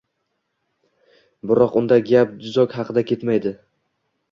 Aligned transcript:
biroq 1.51 1.77
unda 1.83 1.99
gap 2.09 2.33
Djosg 2.47 2.77
haqida 2.81 3.07
ketmaydi. 3.13 3.57